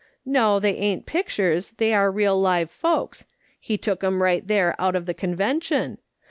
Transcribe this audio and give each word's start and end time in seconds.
No, 0.25 0.59
they 0.59 0.73
ain't 0.77 1.05
pictures, 1.05 1.75
they 1.77 1.93
are 1.93 2.11
real 2.11 2.35
live 2.41 2.71
folks; 2.71 3.23
he 3.59 3.77
took 3.77 4.03
'em 4.03 4.23
right 4.23 4.47
there 4.47 4.75
out 4.79 4.95
of 4.95 5.05
the 5.05 5.13
Convention. 5.13 5.99